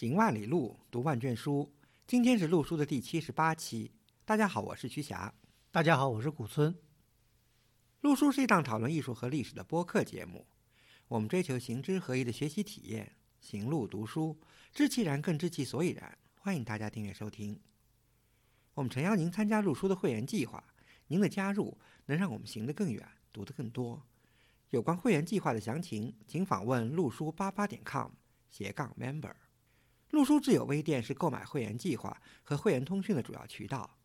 [0.00, 1.70] 行万里路，读万卷书。
[2.06, 3.92] 今天是录书的第七十八期。
[4.24, 5.30] 大家好，我是徐霞。
[5.70, 6.74] 大家好，我是古村。
[8.00, 10.46] 录书是一档讨论艺术和历史的播客节目。
[11.06, 14.40] 我们追求行知合一的学习体验，行路读书，
[14.72, 16.16] 知其然更知其所以然。
[16.36, 17.60] 欢迎大家订阅收听。
[18.72, 20.64] 我们诚邀您参加录书的会员计划。
[21.08, 21.76] 您的加入
[22.06, 24.02] 能让我们行得更远，读得更多。
[24.70, 28.12] 有关会员计划的详情，请访问路书八八点 com
[28.48, 29.34] 斜杠 member。
[30.10, 33.96] 路书自有微店是购买会员计划和会员通讯的主要渠道。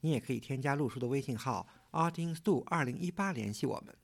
[0.00, 3.96] 你也可以添加路书的微信号 artinstu 二零一八联系我们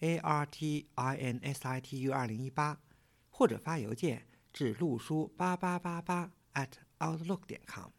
[0.00, 2.78] ，a r t i n s i t u 二零一八，
[3.30, 7.90] 或者发邮件至路书八八八八 at outlook 点 com。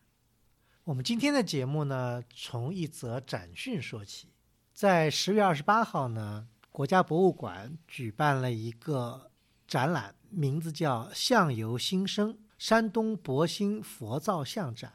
[0.84, 4.34] 我们今天的节目呢，从一则展讯说起。
[4.74, 9.32] 在十月二十八号呢，国家博物馆举办了一个
[9.68, 14.94] 展览，名字叫“相由心生：山东博兴佛造像展”。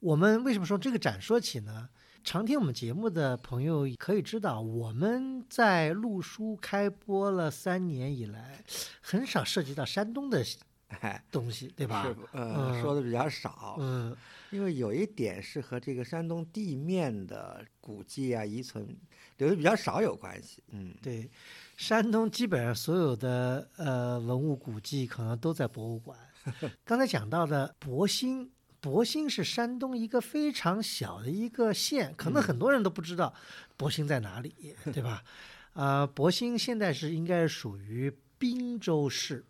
[0.00, 1.90] 我们为什么说这个展说起呢？
[2.24, 8.64] 常听我们节目的朋友可以知道，我们在录书开播了三年以来，
[9.02, 10.42] 很少涉及到山东的
[11.30, 12.02] 东西， 对吧？
[12.04, 13.76] 是，呃，说的比较少。
[13.78, 14.16] 嗯，
[14.50, 18.96] 因为有一点是和这个山东地面的古迹啊、遗存
[19.38, 20.62] 留的比较少有关系。
[20.70, 21.28] 嗯，对，
[21.76, 26.16] 山东基本上所有的呃文物古迹可能都在博物馆。
[26.84, 28.50] 刚才讲到的博兴。
[28.82, 33.32] 博兴是山东一个非常小的一个县，可能很多人都不知道
[33.76, 35.22] 博兴在哪里， 对吧？
[35.74, 39.44] 啊，博兴现在是应该属于滨州市，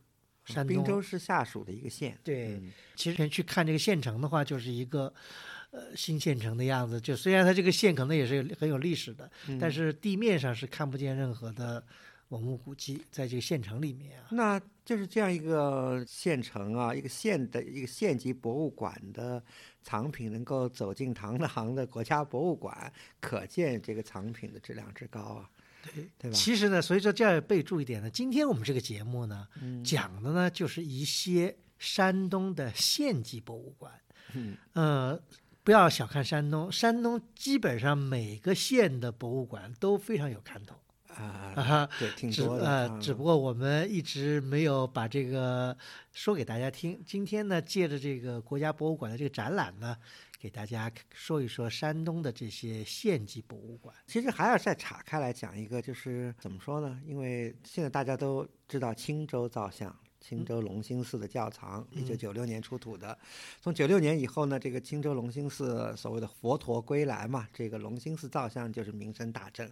[0.44, 2.18] 山东滨州是下属的一个县。
[2.22, 2.60] 对，
[2.96, 5.12] 其实去看这个县城的话，就是一个
[5.70, 7.00] 呃新县城的样子。
[7.00, 11.84] 就虽然它这个县可能也是很有历史的，但是地面上是看不见任何的。
[12.28, 19.44] 文物古迹在这个县城里面啊，那就是这样一个县城啊，一个县的一个县级博物馆的
[19.82, 25.50] 藏品能够走进堂 堂的国家博物馆，可见这个藏品的质量之高啊，
[25.82, 26.36] 对对吧？
[26.36, 29.46] 其实呢，所以说这要备注一点呢，今天我们这个节目呢，
[29.84, 33.92] 讲的呢就是一些山东的县级博物馆，
[34.34, 35.20] 嗯呃，
[35.64, 40.76] 不要小看山东，山东基本上每个县的博物馆都非常有看头。
[41.14, 42.64] 啊，对，挺多的。
[42.64, 45.76] 呃，只不过我们一直没有把这个
[46.14, 46.98] 说给大家听。
[47.04, 49.94] 今天呢，借着这个国家博物馆的这个展览呢，
[50.42, 53.94] 给大家说一说山东的这些县级博物馆。
[54.08, 57.00] 其实还要再岔开来讲一个，就是怎么说呢？
[57.06, 63.16] 因为现在大家都知道青州造像，青州龙兴寺的窖藏，一九九六年出土的。
[63.60, 69.70] 从九六年以后呢，这个青州龙兴寺所谓的佛陀归来嘛，这个龙兴寺造像就是名声大振。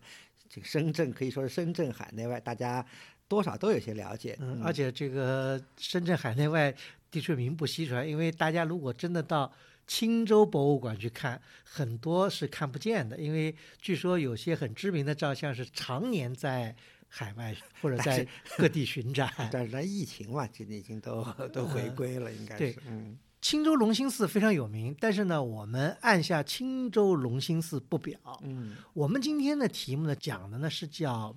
[0.49, 2.87] 这个深圳可以说是深圳海内外，大家
[3.27, 4.37] 多少都有些了解。
[4.39, 6.73] 嗯，而且这个深圳海内外
[7.11, 9.53] 的确名不虚传，因为大家如果真的到
[9.91, 16.73] 青州博物馆去看，很多是看不见的，因为据说有些很知名的照相是常年在
[17.09, 17.53] 海外
[17.83, 18.25] 或者在
[18.57, 19.29] 各地巡展。
[19.51, 22.77] 但是，疫情嘛，今年已经都都回归了，应该是。
[22.87, 23.19] 嗯。
[23.43, 28.17] 青州龙兴寺非常有名，但是呢，我们按下青州龙兴寺不表。
[28.45, 31.35] 嗯，我们今天的题目呢，讲的呢是叫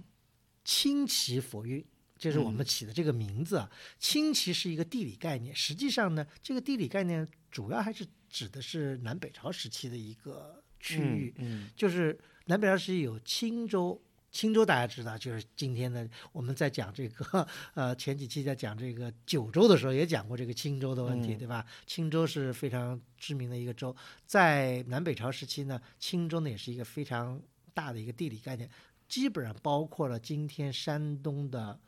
[0.64, 1.84] 青旗佛韵，
[2.24, 3.70] 这是我们起的这个名字啊。
[4.00, 11.34] 青旗是一个地理概念，实际上呢，这个地理概念主要还是指的是南北朝时期的一个区域。
[11.38, 14.02] 嗯，就是南北朝时期有青州。
[14.32, 21.64] 青州大家知道，就是今天的我们在讲这个，呃，前几期在讲这个九州的时候也讲过这个青州的问题，对吧？
[21.86, 23.96] 青州是非常知名的一个州，
[24.26, 27.40] 在南北朝时期呢，青州呢也是一个非常
[27.76, 28.68] 大的一个地理概念，
[29.08, 31.80] 基本上包括了今天山东的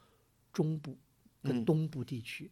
[0.56, 0.98] 中部
[1.44, 2.50] 跟东部地区。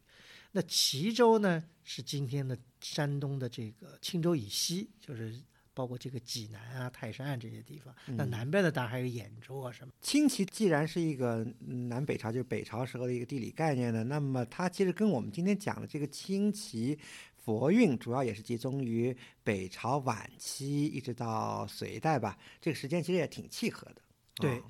[0.51, 5.41] 那齐州呢是今天的山东的这个青州以西，就是。
[5.75, 9.91] 包括这个济南啊、泰山啊这些地方，那南边的当然还有兖州啊什么。
[10.01, 16.95] 青齐既然是一个南北朝，就是北朝时候的一个地理概念呢，那么它其实跟我们今天讲的这个青齐
[17.37, 24.01] 佛韵，主要也是集中于北朝晚期一直到隋代吧，这个时间其实也挺契合的。
[24.35, 24.61] 对。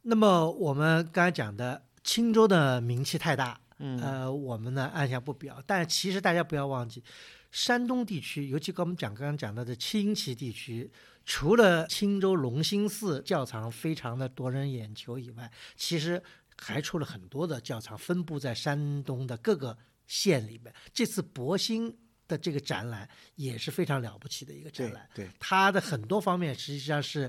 [0.00, 7.02] 那么我们刚才讲的青州的名气太大，呃，我们呢按下不表，但其实大家不要忘记。
[7.50, 10.88] 山东地区，尤其跟我们讲刚刚讲到的青旗地区，
[11.24, 16.22] 除了青州隆兴寺窖藏非常的夺人眼球以外，其实
[16.56, 19.76] 还出了很多的窖藏，分布在山东的各个
[20.06, 20.72] 县里面。
[20.94, 21.92] 这次博兴
[22.28, 27.28] 的这个展览也是非常了不起的一个展览，对它的很多方面实际上是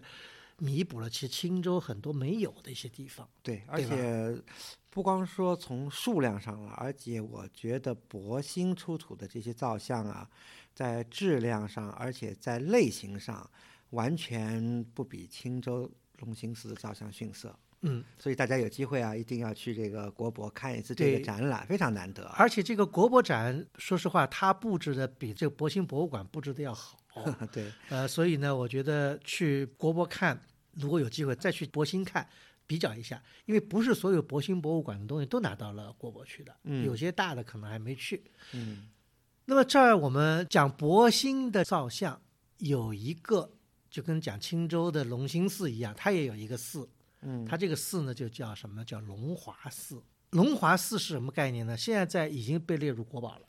[0.63, 3.27] 弥补了其实青州很多没有的一些地方。
[3.41, 4.39] 对，而且
[4.91, 10.29] 不光说从数量上了，而且我觉得博兴出土的这些造像啊，
[10.71, 13.49] 在质量上，而且在类型上，
[13.89, 17.57] 完全不比青州龙兴寺的造像逊色。
[17.83, 22.25] 嗯，所以大家有机会啊，一定要去这个国博看一次这个展览，非常难得。
[22.37, 26.99] 而且这个国博展，说实话，它布置的比这个博兴博物馆布置的要好。
[27.51, 30.39] 对，呃，所以呢，我觉得去国博看，
[30.73, 32.27] 如果有机会再去博兴看，
[32.67, 38.23] 比较一下，因为不是所有博兴博物馆的东西都拿到了国博去的，嗯有些大的可能还没去。
[38.53, 38.89] 嗯
[39.45, 42.21] 那么这儿我们讲博兴的造像，
[42.59, 43.51] 有一个
[43.89, 46.87] 就跟讲青州的龙兴寺一样，它也有一个寺，
[47.21, 48.85] 嗯，它这个寺呢就叫什么？
[48.85, 50.01] 叫龙华寺。
[50.29, 51.75] 龙华寺是什么概念呢？
[51.75, 53.47] 现在在已经被列入国宝了。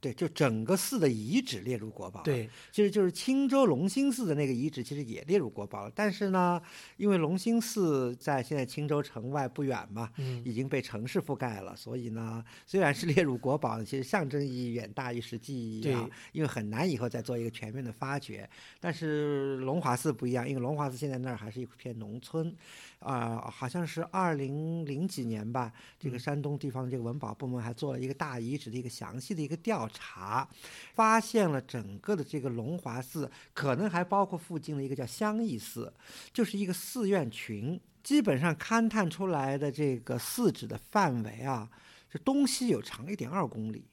[0.00, 5.92] 对，就整个寺的遗址列入国宝。，对，其实就是青州龙兴寺的那个遗址，其实也列入国宝了。
[5.94, 6.60] 但是呢，
[6.96, 16.16] 因为龙兴寺在现在青州城外不远嘛，嗯，已经被城市覆盖了，所以呢，虽然是列入国宝，其实象征意义远大于实际意义啊对。
[16.32, 18.48] 因为很难以后再做一个全面的发掘。
[18.80, 22.56] 但是龙华寺不一样，因为龙华寺现在那儿还是一片农村，
[23.00, 30.48] 啊、好像是二零零几年吧，这个山东地方这个文保部门还做了一个大遗址的一个详细的一个调查，
[30.94, 35.92] 发现了整个的这个龙华寺，可能还包括附近的一个叫香义寺，
[36.32, 37.80] 就是一个寺院群。
[38.02, 41.70] 基本上勘探出来的这个寺址的范围啊，
[42.08, 43.86] 是东西有长一点二公里，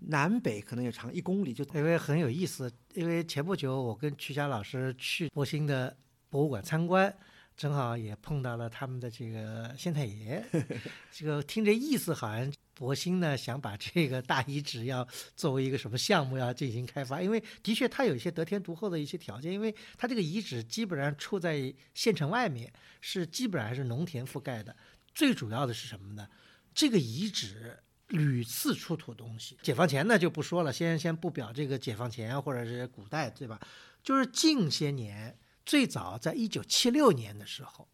[0.00, 5.96] 南北可能有长一公里，就因为很有意思，因为前不久我跟曲霞老师去博兴的
[6.28, 7.12] 博物馆参观，
[7.58, 10.42] 正好也碰到了他们的这个县太爷。
[11.12, 24.74] 这个听这意思，好像博兴呢想把这个大遗址要作为一个什么项目要进行开发，因为的确它有一些得天独厚的一些条件，因为它这个遗址基本上处在县城外面，是基本上还是农田覆盖的。
[25.12, 26.28] 最主要的是什么呢？
[26.72, 27.76] 这个遗址
[28.06, 29.58] 屡次出土东西。
[29.62, 33.58] 解放前呢就不说了，先先不表这个解放前或者是古代，对吧？
[34.00, 35.36] 就是近些年，
[35.68, 37.86] 最早在一九七六年的时候，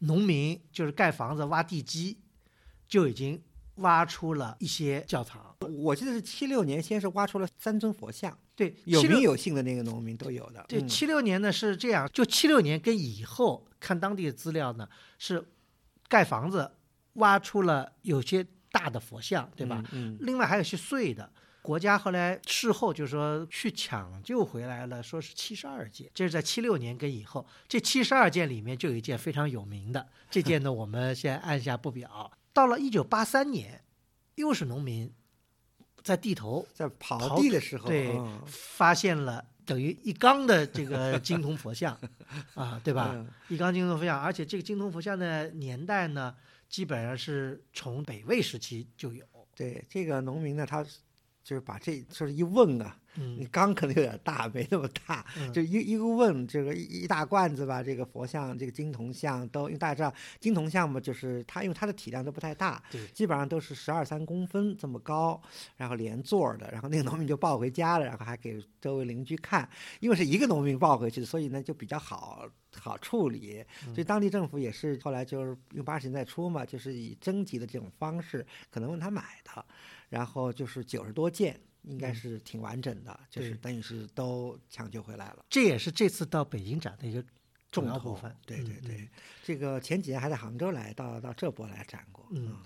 [0.00, 2.18] 农民就是盖房子挖地基，
[2.86, 3.42] 就已经
[3.76, 5.56] 挖出了一些教堂。
[5.60, 10.62] 我记得是七六年，先是挖出了三尊佛像，对，有76名有姓的那个农民都有的。
[10.68, 14.86] 对，嗯七六年呢是这样，就七六年跟以后看当地的资料呢，
[15.18, 15.42] 是
[16.08, 16.70] 盖房子
[17.14, 19.82] 挖出了有些大的佛像，对吧？？
[19.92, 21.32] 嗯，另外还有些碎的。
[21.66, 27.44] 国家后来事后就说去抢救回来了，说是七十二件，这是在七六年跟以后。
[27.66, 32.30] 这七十二件里面就有一件非常有名的，这件呢我们先按下不表。
[32.52, 33.82] 到了一九八三年，
[34.36, 35.12] 又是农民
[36.04, 41.98] 在地头在刨刨地的时候，对嗯发现了等于一缸的这个金铜佛像
[42.54, 43.10] 啊，对吧？
[43.12, 46.32] 嗯一缸金铜佛像，而且这个金铜佛像的年代呢，
[46.68, 49.24] 基本上是从北魏时期就有。
[49.56, 50.84] 对这个农民呢，他
[51.46, 55.50] 就是把这就是一瓮啊，你嗯缸可能有点大，没那么大，嗯。
[55.54, 65.40] 就一一个瓮，这个一一大罐子吧，这个佛像、这个金铜像都，因为大家知道金铜像嘛，就是它因为它的体量都不太大，对基本上都是十二三公分这么高，
[65.76, 69.70] 然后连座的，然后那个农民就抱回家了，然后还给周围邻居看，
[70.00, 72.44] 因为是一个农民抱回去的，所以呢就比较好
[72.74, 73.64] 好处理，
[73.94, 79.64] 所以当地政府也是后来就是用八十年代初嘛，就是以征集的这种方式，可能问他买的，
[80.08, 81.60] 然后就是九十多件。
[81.88, 85.44] 应该嗯是挺完整的，就是等于是都抢救回来了。
[85.48, 87.24] 这也是这次到北京展的一个
[87.70, 88.36] 重要部分。
[88.44, 89.08] 对对对，
[89.44, 92.26] 这个前几年还在杭州来，到到浙博来展过。
[92.32, 92.56] 嗯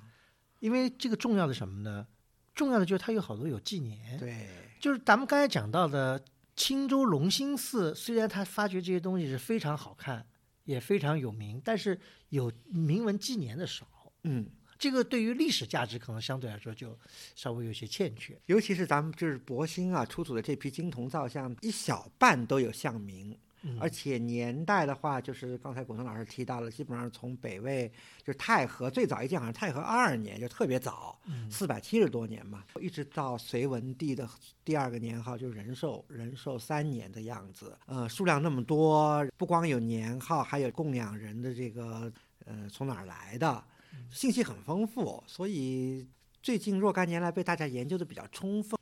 [0.61, 2.07] 因为这个重要的什么呢？
[2.55, 4.49] 重要的就是它有好多有纪年，对，
[4.81, 6.25] 就是咱们刚才讲到的
[6.57, 10.27] 青州龙兴寺，虽然它发掘这些东西是非常好看，
[10.65, 12.01] 也非常有名，但是
[12.31, 13.87] 有铭文纪年的少。
[14.25, 14.47] 嗯，
[14.81, 16.99] 这个对于历史价值可能相对来说就
[17.37, 18.37] 稍微有些欠缺。
[18.47, 23.37] 尤其是咱们就是博兴啊出土的这批金铜造像，一小半都有像铭。
[23.63, 27.87] 嗯而且年代的话，就是刚才古松老师提到了，基本上从北魏
[28.25, 34.27] 就是太和最早一件好像太和二年，就特别早，嗯四百七十多年嘛，一直到隋文帝的
[34.65, 37.77] 第二个年号，就是仁寿仁寿三年的样子。
[37.85, 42.11] 呃，数量那么多，不光有年号，还有供养人的这个
[42.47, 43.63] 呃从哪儿来的，
[44.09, 46.09] 信息很丰富，所以
[46.43, 48.80] 最近若干年来被大家研究的比较充分。